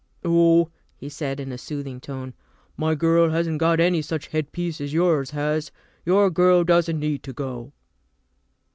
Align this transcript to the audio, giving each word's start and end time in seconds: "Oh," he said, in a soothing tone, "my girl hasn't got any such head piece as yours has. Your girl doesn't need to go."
"Oh," 0.25 0.71
he 0.95 1.09
said, 1.09 1.39
in 1.39 1.51
a 1.51 1.59
soothing 1.59 2.01
tone, 2.01 2.33
"my 2.75 2.95
girl 2.95 3.29
hasn't 3.29 3.59
got 3.59 3.79
any 3.79 4.01
such 4.01 4.29
head 4.29 4.51
piece 4.51 4.81
as 4.81 4.93
yours 4.93 5.29
has. 5.29 5.71
Your 6.05 6.31
girl 6.31 6.63
doesn't 6.63 6.99
need 6.99 7.21
to 7.21 7.33
go." 7.33 7.71